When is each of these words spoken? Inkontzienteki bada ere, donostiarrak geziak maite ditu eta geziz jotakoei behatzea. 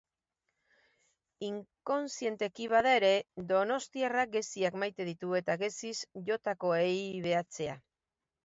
Inkontzienteki 1.49 2.65
bada 2.71 2.95
ere, 3.01 3.11
donostiarrak 3.51 4.33
geziak 4.39 4.81
maite 4.85 5.07
ditu 5.13 5.39
eta 5.43 5.61
geziz 5.67 5.95
jotakoei 6.31 6.93
behatzea. 7.29 7.79